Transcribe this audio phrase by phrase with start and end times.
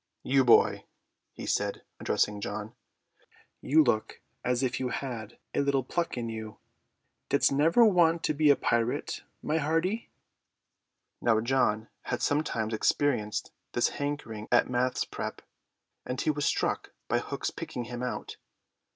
[0.23, 0.85] "You, boy,"
[1.31, 2.73] he said, addressing John,
[3.61, 6.57] "you look as if you had a little pluck in you.
[7.29, 10.09] Didst never want to be a pirate, my hearty?"
[11.21, 15.05] Now John had sometimes experienced this hankering at maths.
[15.05, 15.43] prep.;
[16.03, 18.37] and he was struck by Hook's picking him out.